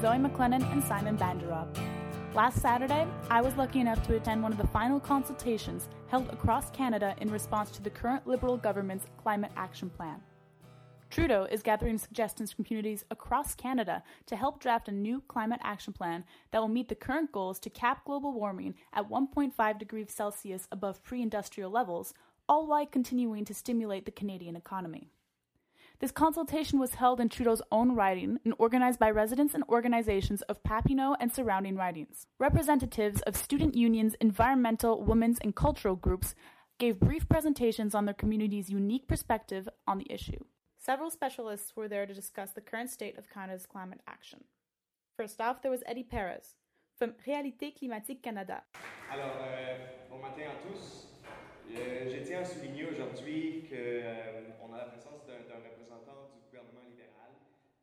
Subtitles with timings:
[0.00, 1.66] Zoe McLennan and Simon Banderob.
[2.32, 6.70] Last Saturday, I was lucky enough to attend one of the final consultations held across
[6.70, 10.22] Canada in response to the current Liberal government's Climate Action Plan.
[11.10, 15.92] Trudeau is gathering suggestions from communities across Canada to help draft a new climate action
[15.92, 20.68] plan that will meet the current goals to cap global warming at 1.5 degrees Celsius
[20.70, 22.14] above pre industrial levels,
[22.48, 25.10] all while continuing to stimulate the Canadian economy.
[26.00, 30.62] This consultation was held in Trudeau's own riding and organized by residents and organizations of
[30.62, 32.28] Papineau and surrounding ridings.
[32.38, 36.36] Representatives of student unions, environmental, women's, and cultural groups
[36.78, 40.38] gave brief presentations on their community's unique perspective on the issue.
[40.78, 44.44] Several specialists were there to discuss the current state of Canada's climate action.
[45.16, 46.54] First off, there was Eddie Perez
[46.96, 48.62] from Réalité Climatique Canada.
[49.10, 49.76] Alors, euh,
[50.08, 51.08] bon matin à tous.
[51.76, 56.80] Euh, je tiens à souligner aujourd'hui qu'on euh, a la présence d'un représentant du gouvernement
[56.88, 57.32] libéral.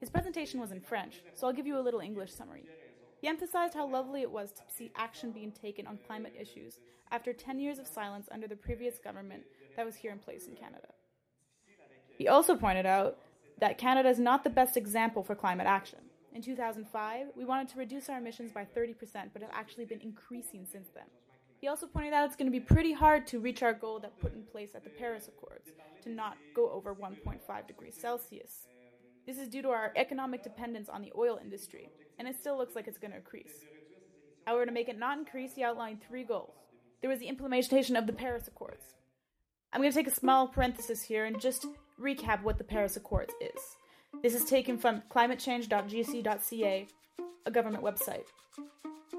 [0.02, 2.66] His presentation was in French, so I'll give you a little English summary.
[3.22, 6.80] He emphasized how lovely it was to see action being taken on climate issues
[7.12, 9.44] after 10 years of silence under the previous government
[9.76, 10.90] that was here in place in Canada.
[12.18, 13.18] He also pointed out
[13.60, 16.00] that Canada is not the best example for climate action.
[16.34, 18.96] In 2005, we wanted to reduce our emissions by 30%,
[19.32, 21.06] but have actually been increasing since then.
[21.66, 24.20] He also pointed out it's going to be pretty hard to reach our goal that
[24.20, 25.72] put in place at the Paris Accords
[26.04, 28.68] to not go over 1.5 degrees Celsius.
[29.26, 32.76] This is due to our economic dependence on the oil industry, and it still looks
[32.76, 33.66] like it's going to increase.
[34.46, 36.54] However, to make it not increase, he outlined three goals.
[37.02, 38.84] There was the implementation of the Paris Accords.
[39.74, 41.66] I'm going to take a small parenthesis here and just
[42.00, 43.60] recap what the Paris Accords is.
[44.22, 46.88] This is taken from climatechange.gc.ca,
[47.48, 48.26] a government website.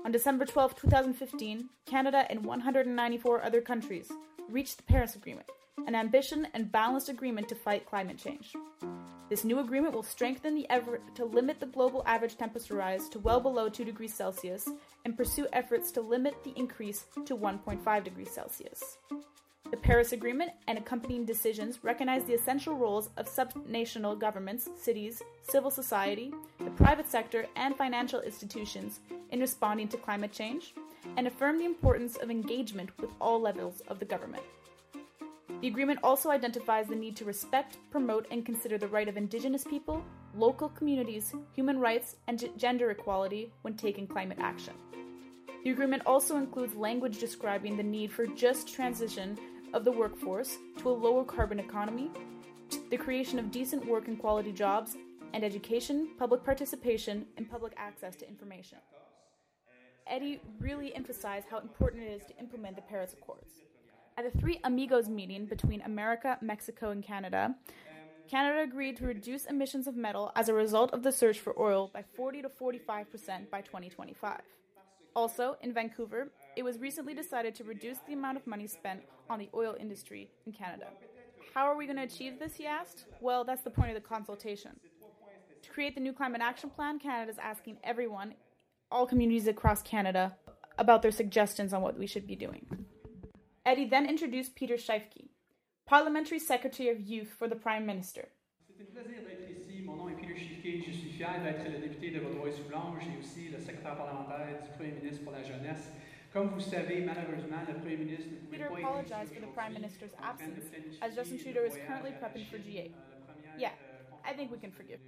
[0.05, 4.11] On December 12, 2015, Canada and 194 other countries
[4.49, 5.49] reached the Paris Agreement,
[5.87, 8.53] an ambition and balanced agreement to fight climate change.
[9.29, 13.19] This new agreement will strengthen the effort to limit the global average temperature rise to
[13.19, 14.69] well below 2 degrees Celsius
[15.05, 18.99] and pursue efforts to limit the increase to 1.5 degrees Celsius.
[19.71, 25.73] The Paris Agreement and accompanying decisions recognize the essential roles of subnational governments, cities, civil
[25.73, 29.01] society, the private sector, and financial institutions
[29.31, 30.73] in responding to climate change,
[31.17, 34.45] and affirm the importance of engagement with all levels of the government.
[35.61, 39.65] The agreement also identifies the need to respect, promote, and consider the right of Indigenous
[39.65, 40.05] people,
[40.37, 44.75] local communities, human rights, and g- gender equality when taking climate action.
[45.65, 49.37] The agreement also includes language describing the need for just transition
[49.77, 52.11] of the workforce to a lower carbon economy,
[52.89, 54.97] the creation of decent work and quality jobs,
[55.35, 58.79] and education, public participation, and public access to information.
[60.07, 63.53] Eddie really emphasized how important it is to implement the Paris Accords.
[64.17, 67.55] At a Three Amigos meeting between America, Mexico, and Canada,
[68.31, 71.91] Canada agreed to reduce emissions of metal as a result of the search for oil
[71.93, 74.41] by 40 to 45% by 2025.
[75.15, 79.39] Also, in Vancouver, it was recently decided to reduce the amount of money spent on
[79.39, 80.87] the oil industry in Canada.
[81.55, 83.05] How are we going to achieve this, he asked?
[83.21, 84.73] Well, that's the point of the consultation.
[85.63, 88.35] To create the new climate action plan, Canada is asking everyone,
[88.91, 90.37] all communities across Canada,
[90.79, 92.67] about their suggestions on what we should be doing.
[93.65, 95.29] Eddie then introduced Peter Schiefke,
[95.87, 98.29] Parliamentary Secretary of Youth for the Prime Minister.
[98.79, 98.85] Je
[100.93, 105.25] suis fier d'être le député de Vaudreuil-Soulanges et aussi le secrétaire parlementaire du Premier ministre
[105.25, 105.91] pour la jeunesse.
[106.37, 110.13] Comme vous savez, malheureusement, le Premier ministre ne Peter pas apologized for the Prime Minister's
[110.23, 110.65] absence,
[111.01, 112.91] as Justin Trudeau is currently prepping for G8.
[112.91, 115.01] Euh, yeah, euh, I think we can forgive.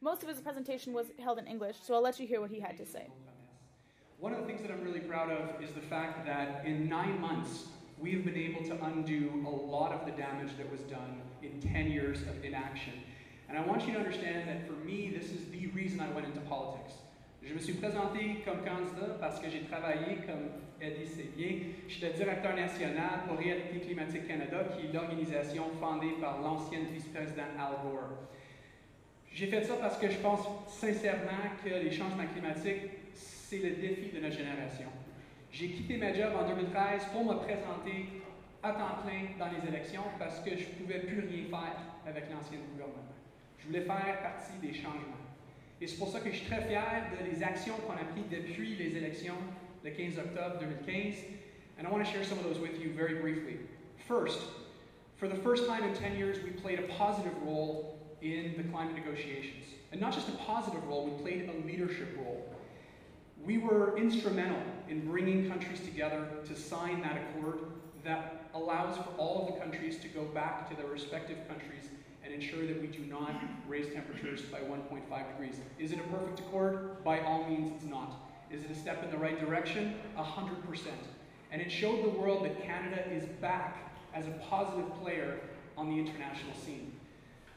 [0.00, 2.58] Most of his presentation was held in English, so I'll let you hear what he
[2.58, 3.06] had to say.
[4.18, 7.20] One of the things that I'm really proud of is the fact that in nine
[7.20, 7.66] months,
[7.98, 11.60] we have been able to undo a lot of the damage that was done in
[11.60, 12.94] 10 years of inaction.
[13.50, 16.26] And I want you to understand that for me, this is the reason I went
[16.26, 16.94] into politics.
[17.46, 20.48] Je me suis présenté comme candidat parce que j'ai travaillé, comme
[20.80, 25.64] Eddie sait bien, je suis le directeur national pour Réalité Climatique Canada, qui est l'organisation
[25.78, 28.30] fondée par l'ancienne vice-présidente Al Gore.
[29.30, 34.10] J'ai fait ça parce que je pense sincèrement que les changements climatiques, c'est le défi
[34.14, 34.88] de notre génération.
[35.52, 38.22] J'ai quitté ma job en 2013 pour me présenter
[38.62, 41.76] à temps plein dans les élections parce que je ne pouvais plus rien faire
[42.06, 43.12] avec l'ancien gouvernement.
[43.58, 45.33] Je voulais faire partie des changements.
[45.84, 48.24] Et c'est pour ça que je suis très fier de les actions qu'on a prises
[48.30, 49.34] depuis les élections
[49.84, 51.16] le 15 octobre 2015.
[51.78, 53.58] And I want to share some of those with you very briefly.
[54.08, 54.38] First,
[55.18, 58.94] for the first time in 10 years, we played a positive role in the climate
[58.94, 59.66] negotiations.
[59.92, 62.48] And not just a positive role, we played a leadership role.
[63.44, 67.58] We were instrumental in bringing countries together to sign that accord
[68.04, 71.90] that allows for all of the countries to go back to their respective countries
[72.24, 73.34] and ensure that we do not
[73.68, 75.60] raise temperatures by 1.5 degrees.
[75.78, 77.04] Is it a perfect accord?
[77.04, 78.14] By all means, it's not.
[78.50, 79.94] Is it a step in the right direction?
[80.16, 80.86] 100%.
[81.52, 85.38] And it showed the world that Canada is back as a positive player
[85.76, 86.92] on the international scene.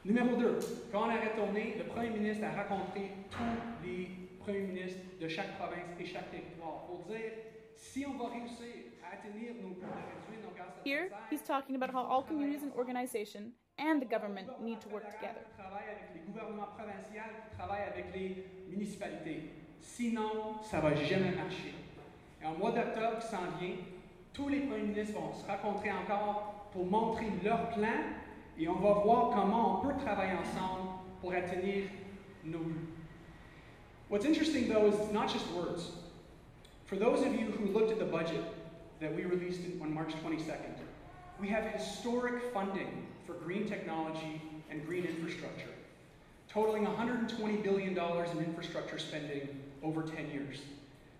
[0.06, 0.90] Numéro 2.
[0.92, 4.08] Quand on a retourné, le Premier ministre a rencontré tous les
[4.40, 7.32] premiers ministres de chaque province et chaque territoire pour dire
[7.76, 8.87] si on va réussir
[10.84, 15.04] Here, he's talking about how all communities and organizations and the government need to work
[15.10, 15.40] together.
[19.80, 21.74] Sinon, ça va jamais marcher.
[22.42, 23.76] Et en mois d'octobre qui s'en vient,
[24.32, 28.14] tous les premiers ministres vont se rencontrer encore pour montrer leur plan
[28.58, 30.90] et on va voir comment on peut travailler ensemble
[31.20, 31.88] pour atteindre
[32.44, 32.88] nos buts.
[34.10, 35.92] What's interesting though is it's not just words.
[36.86, 38.42] For those of you who looked at the budget
[39.00, 40.76] that we released on March 22nd,
[41.40, 45.70] we have historic funding for green technology and green infrastructure,
[46.48, 49.48] totaling $120 billion in infrastructure spending
[49.82, 50.58] over 10 years.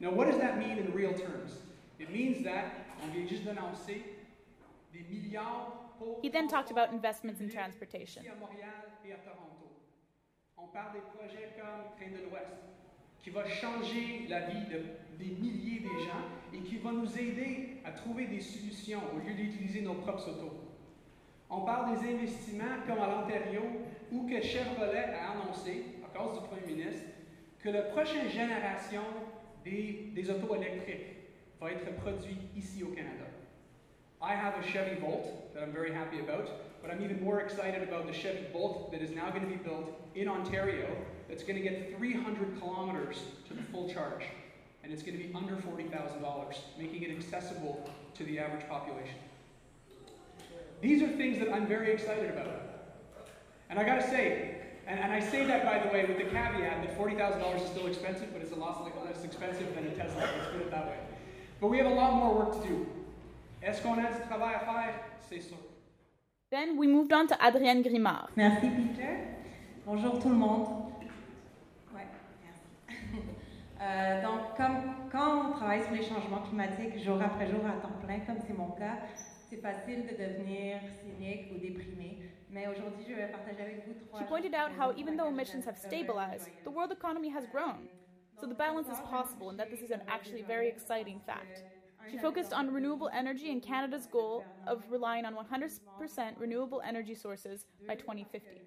[0.01, 1.53] Now, what does that mean in real terms?
[1.99, 4.03] It means that, on vient juste d'annoncer,
[4.93, 5.73] des milliards.
[6.23, 8.23] He then talked about investments in transportation.
[8.23, 9.67] Ici à Montréal et à Toronto.
[10.57, 12.55] On parle des projets comme Train de l'Ouest,
[13.23, 14.85] qui va changer la vie de,
[15.19, 16.25] des milliers de gens
[16.55, 20.53] et qui va nous aider à trouver des solutions au lieu d'utiliser nos propres autos.
[21.51, 23.63] On parle des investissements comme à l'Ontario,
[24.11, 27.05] où que Chevrolet a annoncé, à cause du Premier ministre,
[27.61, 29.03] que la prochaine génération
[29.65, 31.17] des, des autos électriques
[31.61, 33.27] va être produite ici au Canada.
[34.21, 36.49] I have a Chevy Volt that I'm very happy about,
[36.83, 39.63] but I'm even more excited about the Chevy Bolt that is now going to be
[39.63, 40.89] built in Ontario
[41.29, 44.25] that's going to get 300 kilometers to the full charge.
[44.83, 49.17] And it's going to be under $40,000, making it accessible to the average population.
[50.81, 52.69] These are things that I'm very excited about.
[53.71, 56.83] And I gotta say, and, and I say that by the way with the caveat
[56.87, 60.51] that $40,000 is still expensive, but it's a lot less expensive than a Tesla, let's
[60.53, 60.99] put it that way.
[61.61, 62.87] But we have a lot more work to do.
[63.63, 64.95] Est-ce qu'on a du travail à faire?
[65.29, 65.57] C'est sûr.
[66.51, 68.31] Then we moved on to Adrienne Grimard.
[68.37, 69.19] Merci Peter.
[69.85, 70.88] Bonjour tout le monde.
[73.81, 77.95] Euh, donc, comme, quand on travaille sur les changements climatiques jour après jour à temps
[78.05, 78.99] plein, comme c'est mon cas,
[79.49, 82.19] c'est facile de devenir cynique ou déprimé.
[82.51, 84.21] Mais aujourd'hui, je vais partager avec vous trois.
[84.21, 87.89] She pointed out how even though emissions have stabilized, the world economy has grown.
[88.41, 91.65] So the balance is possible and that this is an actually very exciting fact.
[92.11, 95.81] She focused on renewable energy and Canada's goal of relying on 100%
[96.39, 98.63] renewable energy sources by 2050.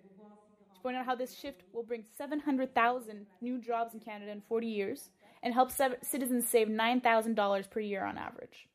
[0.81, 4.65] She pointed out how this shift will bring 700,000 new jobs in Canada in 40
[4.65, 5.09] years
[5.43, 5.69] and help
[6.01, 8.67] citizens save $9,000 per year on average.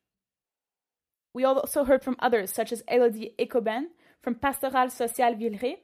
[1.34, 3.86] We also heard from others, such as Elodie Ecoben
[4.22, 5.78] from Pastoral Social Villeray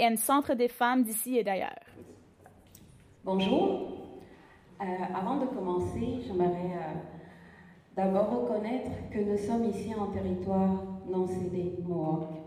[0.00, 1.84] and Centre des femmes d'ici et d'ailleurs.
[3.22, 4.22] Bonjour.
[4.80, 4.84] Euh,
[5.14, 6.94] avant de commencer, j'aimerais euh,
[7.96, 12.45] d'abord reconnaître que nous sommes ici en territoire non cédé Mohawk.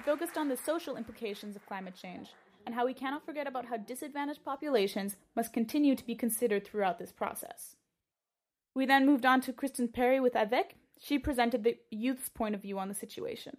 [0.00, 2.30] She focused on the social implications of climate change
[2.64, 6.98] and how we cannot forget about how disadvantaged populations must continue to be considered throughout
[6.98, 7.76] this process.
[8.74, 10.70] We then moved on to Kristen Perry with AVEQ.
[10.98, 13.58] She presented the youth's point of view on the situation.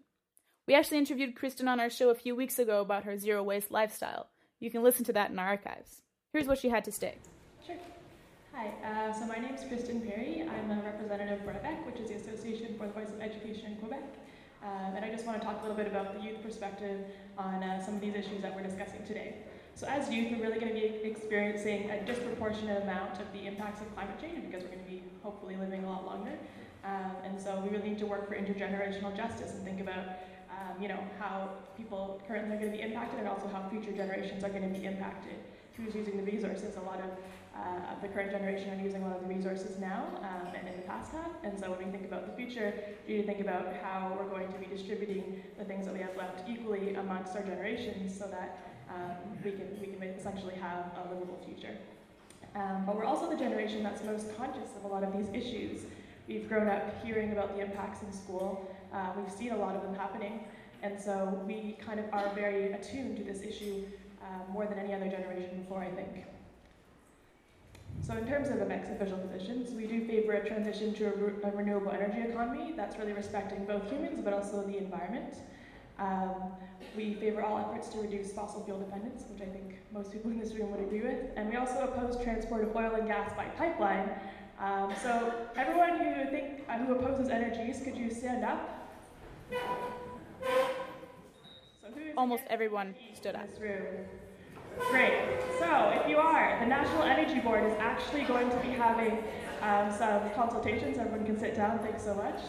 [0.68, 3.70] We actually interviewed Kristen on our show a few weeks ago about her zero waste
[3.70, 4.30] lifestyle.
[4.60, 6.02] You can listen to that in our archives.
[6.34, 7.20] Here's what she had to say.
[7.64, 7.78] Sure.
[8.56, 10.42] Hi, uh, so my name is Kristen Perry.
[10.42, 13.76] I'm a representative for AVEQ, which is the Association for the Voice of Education in
[13.76, 14.02] Quebec.
[14.64, 17.00] Um, and I just want to talk a little bit about the youth perspective
[17.38, 19.38] on uh, some of these issues that we're discussing today.
[19.74, 23.82] So as youth, we're really going to be experiencing a disproportionate amount of the impacts
[23.82, 26.38] of climate change because we're going to be hopefully living a lot longer.
[26.84, 30.06] Um, and so we really need to work for intergenerational justice and think about
[30.52, 33.92] um, you know, how people currently are going to be impacted and also how future
[33.92, 35.36] generations are going to be impacted.
[35.84, 36.76] Who's using the resources?
[36.78, 37.10] A lot of,
[37.58, 40.76] uh, the current generation are using a lot of the resources now um, and in
[40.76, 41.32] the past have.
[41.44, 42.74] And so when we think about the future,
[43.08, 46.02] we need to think about how we're going to be distributing the things that we
[46.02, 48.60] have left equally amongst our generations so that
[48.90, 51.76] um, we, can, we can essentially have a livable future.
[52.54, 55.86] Um, but we're also the generation that's most conscious of a lot of these issues.
[56.28, 58.70] We've grown up hearing about the impacts in school.
[58.94, 60.44] Uh, we've seen a lot of them happening.
[60.84, 63.84] And so we kind of are very attuned to this issue
[64.24, 66.26] uh, more than any other generation before, I think.
[68.02, 71.16] So in terms of the next official positions, we do favor a transition to a,
[71.16, 75.36] re- a renewable energy economy that's really respecting both humans but also the environment.
[76.00, 76.34] Um,
[76.98, 80.40] we favor all efforts to reduce fossil fuel dependence, which I think most people in
[80.40, 81.20] this room would agree with.
[81.36, 84.10] And we also oppose transport of oil and gas by pipeline,
[84.62, 88.62] Um, so everyone who think uh, who opposes energies, could you stand up?
[92.18, 93.48] Almost everyone stood up.
[94.90, 95.14] Great.
[95.60, 99.24] So if you are, the National Energy Board is actually going to be having
[99.62, 100.98] um, some consultations.
[100.98, 101.80] Everyone can sit down.
[101.80, 102.40] Thanks so much.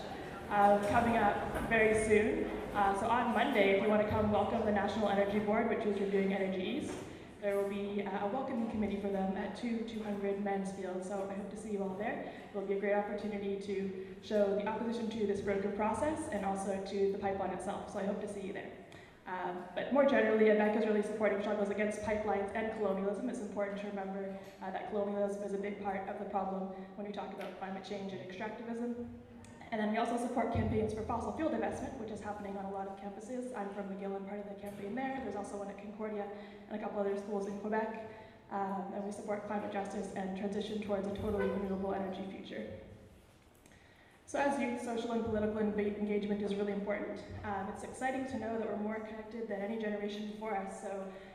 [0.50, 2.50] Um, coming up very soon.
[2.74, 5.84] Uh, so on Monday, if you want to come welcome the National Energy Board, which
[5.86, 6.92] is reviewing Energy East,
[7.42, 11.04] there will be uh, a welcoming committee for them at 2 200 Mansfield.
[11.04, 12.24] So I hope to see you all there.
[12.54, 13.90] It will be a great opportunity to
[14.22, 17.92] show the opposition to this broken process and also to the pipeline itself.
[17.92, 18.70] So I hope to see you there.
[19.26, 23.28] Um, but more generally, AVEQ is really supporting struggles against pipelines and colonialism.
[23.28, 27.06] It's important to remember uh, that colonialism is a big part of the problem when
[27.06, 28.94] we talk about climate change and extractivism.
[29.70, 32.70] And then we also support campaigns for fossil fuel divestment, which is happening on a
[32.70, 33.56] lot of campuses.
[33.56, 35.20] I'm from McGill and part of the campaign there.
[35.24, 36.24] There's also one at Concordia
[36.68, 38.10] and a couple other schools in Quebec.
[38.50, 42.66] Um, and we support climate justice and transition towards a totally renewable energy future.
[44.32, 47.18] So as youth, social and political engagement is really important.
[47.44, 50.80] Um, it's exciting to know that we're more connected than any generation before us.
[50.80, 50.88] So,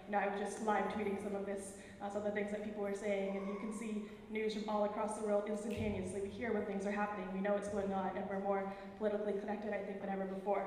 [0.08, 2.50] you know, I was just live tweeting some of this, uh, some of the things
[2.50, 6.22] that people were saying, and you can see news from all across the world instantaneously.
[6.22, 9.34] We hear when things are happening, we know what's going on, and we're more politically
[9.34, 10.66] connected, I think, than ever before.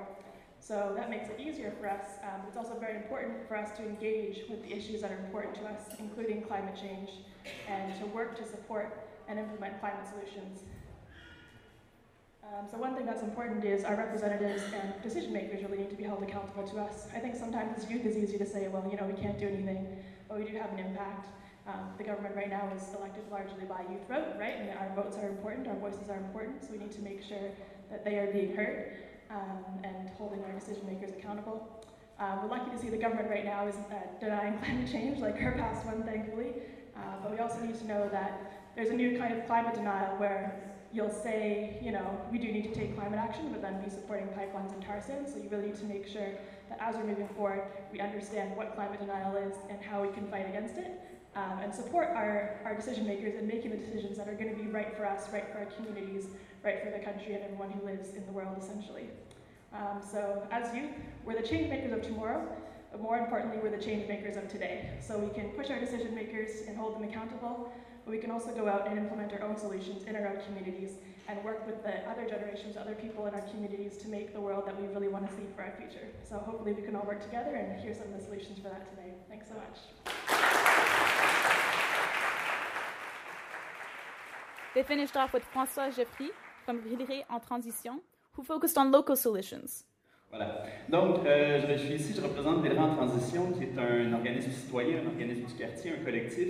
[0.60, 2.04] So that makes it easier for us.
[2.22, 5.56] Um, it's also very important for us to engage with the issues that are important
[5.56, 7.10] to us, including climate change,
[7.68, 10.60] and to work to support and implement climate solutions.
[12.42, 15.96] Um, so one thing that's important is our representatives and decision makers really need to
[15.96, 17.06] be held accountable to us.
[17.14, 19.46] I think sometimes as youth it's easy to say, well, you know, we can't do
[19.46, 19.86] anything,
[20.28, 21.28] but we do have an impact.
[21.66, 24.56] Um, the government right now is elected largely by youth vote, right?
[24.56, 27.50] And our votes are important, our voices are important, so we need to make sure
[27.90, 28.96] that they are being heard
[29.30, 31.84] um, and holding our decision makers accountable.
[32.18, 35.36] Um, we're lucky to see the government right now is uh, denying climate change, like
[35.38, 36.54] her past one, thankfully.
[36.96, 40.16] Uh, but we also need to know that there's a new kind of climate denial
[40.16, 43.90] where you'll say, you know, we do need to take climate action, but then be
[43.90, 45.32] supporting pipelines and tar sands.
[45.32, 46.30] So you really need to make sure
[46.68, 50.26] that as we're moving forward, we understand what climate denial is and how we can
[50.28, 51.00] fight against it,
[51.36, 54.60] um, and support our, our decision makers in making the decisions that are going to
[54.60, 56.26] be right for us, right for our communities,
[56.64, 59.04] right for the country and everyone who lives in the world, essentially.
[59.72, 60.90] Um, so as youth,
[61.24, 62.44] we're the change makers of tomorrow,
[62.90, 64.90] but more importantly, we're the change makers of today.
[65.00, 67.72] So we can push our decision makers and hold them accountable,
[68.10, 70.94] but we can also go out and implement our own solutions in our own communities
[71.28, 74.66] and work with the other generations, other people in our communities to make the world
[74.66, 76.06] that we really want to see for our future.
[76.28, 78.90] So hopefully we can all work together and hear some of the solutions for that
[78.90, 79.14] today.
[79.28, 79.78] Thanks so much.
[84.74, 86.30] They finished off with François Jeffry
[86.64, 88.00] from Villeray en Transition,
[88.32, 89.84] who focused on local solutions.
[90.32, 90.64] Voilà.
[90.88, 94.98] Donc, euh, je suis ici, je représente Villeray en Transition, qui est un organisme citoyen,
[95.04, 96.48] un organisme du quartier, un collectif.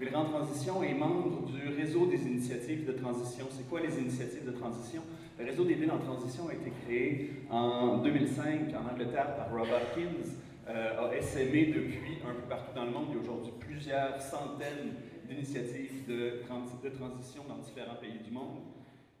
[0.00, 3.46] Villeray en Transition est membre du réseau des initiatives de transition.
[3.50, 5.02] C'est quoi les initiatives de transition?
[5.38, 9.68] Le réseau des villes en transition a été créé en 2005 en Angleterre par Rob
[9.68, 10.30] Hopkins,
[10.68, 13.06] euh, a essaimé depuis un peu partout dans le monde.
[13.10, 14.94] Il y a aujourd'hui plusieurs centaines
[15.28, 18.62] d'initiatives de, trans- de transition dans différents pays du monde.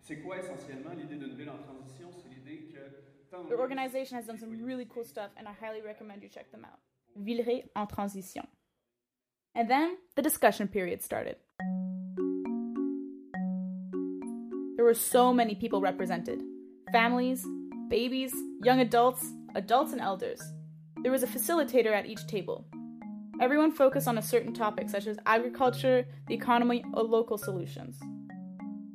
[0.00, 2.08] C'est quoi essentiellement l'idée d'une ville en transition?
[2.10, 2.78] C'est l'idée que
[3.30, 6.64] The organization has done some really cool stuff, and I highly recommend you check them
[6.64, 6.80] out.
[7.16, 8.42] Villeray en Transition.
[9.54, 11.36] And then the discussion period started.
[14.76, 16.40] There were so many people represented
[16.92, 17.44] families,
[17.88, 20.40] babies, young adults, adults, and elders.
[21.02, 22.64] There was a facilitator at each table.
[23.40, 27.98] Everyone focused on a certain topic, such as agriculture, the economy, or local solutions.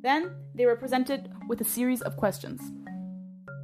[0.02, 2.60] Then they were presented with a series of questions.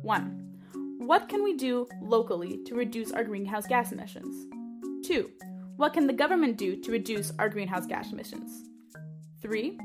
[0.03, 0.99] 1.
[0.99, 4.47] What can we do locally to reduce our greenhouse gas emissions?
[5.07, 5.31] 2.
[5.83, 8.69] What can the government do to reduce our greenhouse gas emissions?
[9.41, 9.81] 3.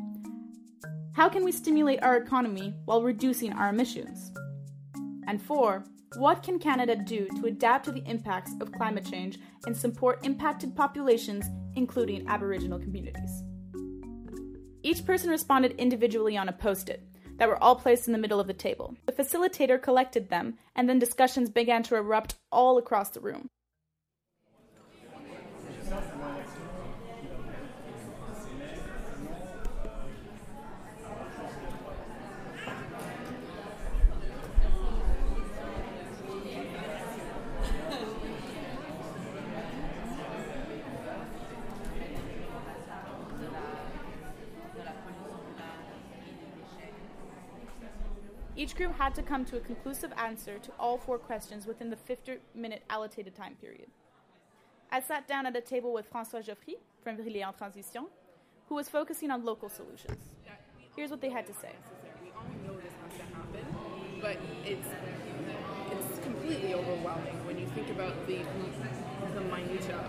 [1.13, 4.31] How can we stimulate our economy while reducing our emissions?
[5.25, 5.83] And 4.
[6.17, 10.75] What can Canada do to adapt to the impacts of climate change and support impacted
[10.75, 13.43] populations, including Aboriginal communities?
[14.83, 18.39] Each person responded individually on a post it that were all placed in the middle
[18.39, 18.95] of the table.
[19.07, 23.49] The facilitator collected them, and then discussions began to erupt all across the room.
[48.67, 51.95] Each group had to come to a conclusive answer to all four questions within the
[51.95, 53.87] 50 minute allocated time period.
[54.91, 58.07] I sat down at a table with François Geoffry from Villeray en Transition,
[58.67, 60.17] who was focusing on local solutions.
[60.97, 61.71] Here's what they had to say.
[62.21, 63.65] We all know this has to happen,
[64.21, 64.89] but it's
[65.93, 68.39] it's completely overwhelming when you think about the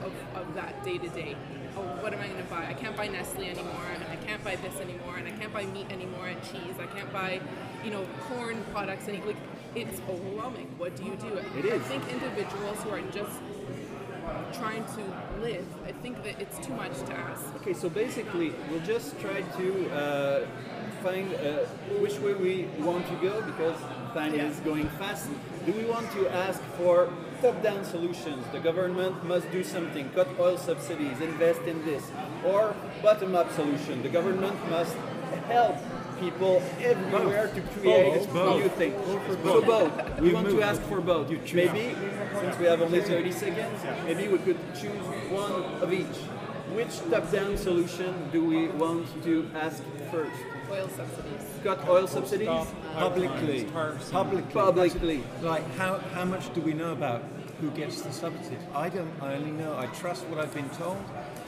[0.05, 1.37] of, of that day to day.
[1.77, 2.67] Oh, what am I going to buy?
[2.67, 5.65] I can't buy Nestle anymore, and I can't buy this anymore, and I can't buy
[5.67, 6.75] meat anymore, and cheese.
[6.81, 7.41] I can't buy,
[7.85, 9.37] you know, corn products any like.
[9.75, 10.75] It's overwhelming.
[10.79, 11.37] What do you do?
[11.59, 11.83] It is.
[11.83, 13.39] I think individuals who are just
[14.53, 17.45] trying to live, I think that it's too much to ask.
[17.57, 20.47] Okay, so basically, we'll just try to uh,
[21.03, 21.65] find uh,
[22.01, 23.79] which way we want to go because
[24.15, 24.49] time Yeah.
[24.49, 25.29] is going fast.
[25.67, 27.09] Do we want to ask for
[27.43, 28.45] top-down solutions?
[28.53, 32.11] The government must do something, cut oil subsidies, invest in this,
[32.45, 34.03] or bottom-up solution?
[34.03, 34.97] The government must
[35.49, 35.77] help
[36.21, 38.63] people everywhere to create both.
[38.63, 38.97] new things.
[39.07, 39.45] Both.
[39.45, 40.21] So both.
[40.21, 41.31] We want to ask for both.
[41.31, 41.95] Maybe,
[42.41, 46.19] since we have only 30 seconds, maybe we could choose one of each.
[46.75, 50.37] Which top-down solution do we want to ask first?
[50.71, 51.43] Oil subsidies.
[51.65, 52.67] Cut oil subsidies?
[52.95, 53.65] Publicly.
[53.65, 54.53] Publicly.
[54.53, 55.25] Publicly.
[55.43, 57.23] Like, how, how much do we know about
[57.61, 58.59] who gets the subsidies?
[58.75, 60.99] I don't, I only know, I trust what I've been told.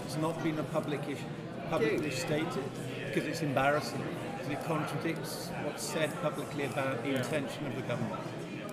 [0.04, 1.22] It's not been a public issue,
[1.68, 2.64] publicly stated,
[3.06, 8.22] because it's embarrassing, because it contradicts what's said publicly about the intention of the government.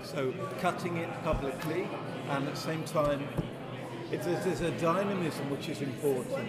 [0.04, 1.88] So cutting it publicly,
[2.30, 3.28] and at the same time,
[4.12, 6.46] it's, there's there's a dynamism which is important.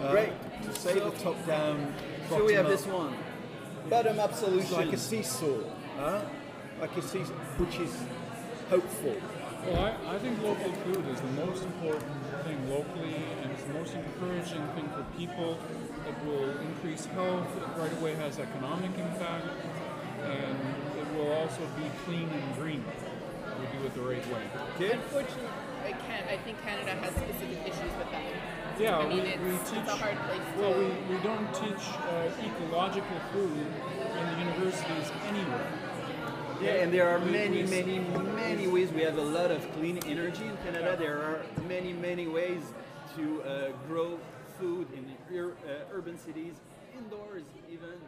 [0.00, 0.32] Uh, Great.
[0.64, 1.92] To say the top-down,
[2.28, 3.14] So we have bottom-up- this one.
[3.90, 4.76] Bottom-up it's solution.
[4.76, 5.58] like a seesaw,
[5.98, 6.22] huh?
[6.80, 7.92] Like a seesaw, which is
[8.70, 9.14] hopeful.
[9.66, 12.10] Well, I, I think local food is the most important
[12.44, 15.58] thing locally, and it's the most encouraging thing for people.
[16.08, 17.46] It will increase health.
[17.56, 19.46] It right away has economic impact,
[20.24, 20.56] and
[20.98, 22.84] it will also be clean and green.
[22.90, 24.42] if We do it the right way.
[24.74, 24.92] Okay.
[24.94, 25.48] Unfortunately,
[25.84, 26.26] I can't.
[26.28, 28.22] I think Canada has specific issues with that.
[28.78, 29.88] Yeah, I mean, we, it's, we it's teach.
[29.88, 30.60] a hard place to.
[30.60, 35.66] Well, we, we don't teach uh, ecological food in the universities anywhere.
[36.60, 38.92] Yeah, and there are many, many, many ways.
[38.92, 40.96] We have a lot of clean energy in Canada.
[40.98, 42.62] There are many, many ways
[43.16, 44.18] to uh, grow
[44.58, 45.04] food in
[45.36, 46.54] ur- uh, urban cities,
[46.96, 47.98] indoors even,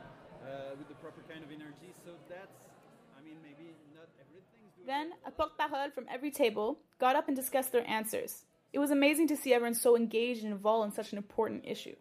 [0.46, 1.90] uh, with the proper kind of energy.
[2.04, 2.70] So that's,
[3.18, 7.36] I mean, maybe not everything's doing Then, a porte-parole from every table got up and
[7.36, 8.44] discussed their answers.
[8.72, 11.96] It was amazing to see everyone so engaged and involved in such an important issue.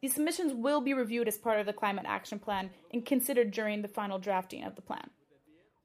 [0.00, 3.82] These submissions will be reviewed as part of the Climate Action Plan and considered during
[3.82, 5.10] the final drafting of the plan.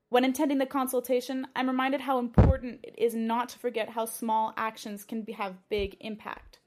[0.10, 4.54] When attending the consultation, I'm reminded how important it is not to forget how small
[4.56, 6.60] actions can be, have big impact.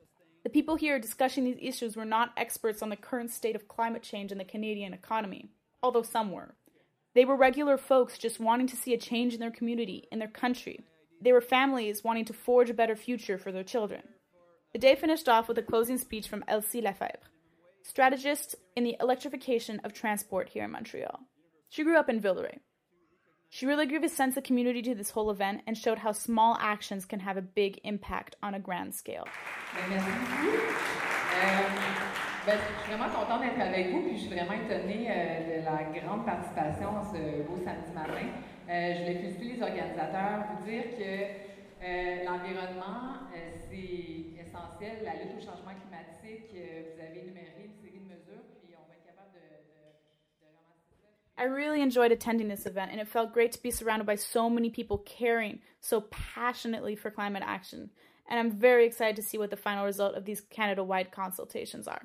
[0.45, 4.03] The people here discussing these issues were not experts on the current state of climate
[4.03, 5.49] change in the Canadian economy,
[5.83, 6.55] although some were.
[7.19, 10.29] They were regular folks just wanting to see a change in their community, in their
[10.29, 10.85] country.
[11.21, 14.03] They were families wanting to forge a better future for their children.
[14.73, 17.19] The day finished off with a closing speech from Elsie Lefebvre,
[17.83, 21.19] strategist in the electrification of transport here in Montreal.
[21.69, 22.61] She grew up in Villeray.
[23.51, 26.57] She really gave a sense of community to this whole event and showed how small
[26.61, 29.27] actions can have a big impact on a grand scale.
[32.49, 35.65] Ben, je suis vraiment contente d'être avec vous, puis je suis vraiment étonnée euh, de
[35.69, 38.25] la grande participation ce beau samedi matin.
[38.71, 41.13] Euh, je voulais féliciter les organisateurs, vous dire que
[41.85, 43.29] euh, l'environnement,
[43.69, 45.05] c'est essentiel.
[45.05, 48.97] La lutte au changement climatique, vous avez énuméré une série de mesures, puis on va
[48.97, 49.85] être capable de, de,
[50.41, 51.05] de ramasser ça.
[51.37, 54.49] I really enjoyed attending this event, and it felt great to be surrounded by so
[54.49, 57.91] many people caring so passionately for climate action.
[58.31, 61.89] And I'm very excited to see what the final result of these Canada wide consultations
[61.89, 62.03] are.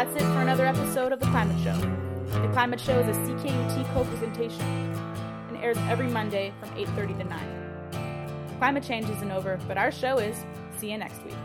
[0.00, 1.76] That's it for another episode of The Climate Show.
[2.40, 4.62] The Climate Show is a CKUT co-presentation
[5.48, 8.56] and airs every Monday from 8.30 to 9.
[8.56, 10.34] Climate change isn't over, but our show is.
[10.78, 11.36] See you next week.